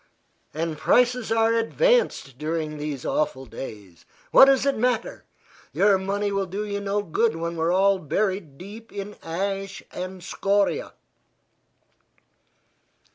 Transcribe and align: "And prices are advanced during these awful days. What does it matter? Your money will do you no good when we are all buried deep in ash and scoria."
"And 0.51 0.79
prices 0.79 1.31
are 1.31 1.53
advanced 1.53 2.39
during 2.39 2.77
these 2.79 3.05
awful 3.05 3.45
days. 3.45 4.03
What 4.31 4.45
does 4.45 4.65
it 4.65 4.75
matter? 4.75 5.25
Your 5.73 5.99
money 5.99 6.31
will 6.31 6.47
do 6.47 6.65
you 6.65 6.79
no 6.79 7.03
good 7.03 7.35
when 7.35 7.55
we 7.55 7.61
are 7.61 7.71
all 7.71 7.99
buried 7.99 8.57
deep 8.57 8.91
in 8.91 9.13
ash 9.21 9.83
and 9.91 10.23
scoria." 10.23 10.93